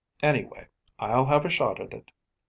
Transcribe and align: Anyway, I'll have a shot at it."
Anyway, 0.23 0.67
I'll 0.97 1.25
have 1.27 1.45
a 1.45 1.49
shot 1.51 1.79
at 1.79 1.93
it." 1.93 2.09